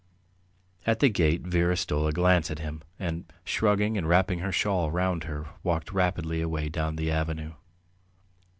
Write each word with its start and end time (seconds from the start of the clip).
At 0.87 0.99
the 0.99 1.09
gate 1.09 1.43
Vera 1.43 1.77
stole 1.77 2.07
a 2.07 2.11
glance 2.11 2.49
at 2.49 2.57
him, 2.57 2.81
and, 2.97 3.25
shrugging 3.45 3.99
and 3.99 4.09
wrapping 4.09 4.39
her 4.39 4.51
shawl 4.51 4.89
round 4.89 5.25
her 5.25 5.45
walked 5.61 5.91
rapidly 5.91 6.41
away 6.41 6.69
down 6.69 6.95
the 6.95 7.11
avenue. 7.11 7.53